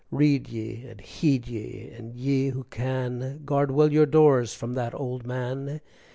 Read 0.09 0.49
ye, 0.49 0.83
and 0.89 0.99
heed 1.01 1.47
ye, 1.47 1.87
and 1.95 2.15
ye 2.15 2.49
who 2.49 2.63
can, 2.71 3.43
Guard 3.45 3.69
well 3.69 3.93
your 3.93 4.07
doors 4.07 4.51
from 4.51 4.73
that 4.73 4.95
old 4.95 5.27
man! 5.27 5.79